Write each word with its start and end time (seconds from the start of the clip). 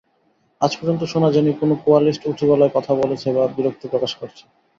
আজ 0.61 0.71
পর্যন্ত 0.77 1.01
শুনা 1.13 1.29
যায়নি 1.33 1.51
কোনো 1.61 1.73
কোয়ালিস্ট 1.83 2.21
উঁচু 2.29 2.43
গলায় 2.49 2.73
কথা 2.75 2.91
বলেছে 3.01 3.27
বা 3.35 3.43
বিরক্তি 3.55 3.85
প্রকাশ 3.91 4.11
করেছে। 4.19 4.43